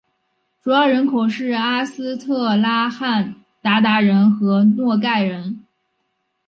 [0.63, 5.63] 主要人口是阿斯特拉罕鞑靼人与诺盖人。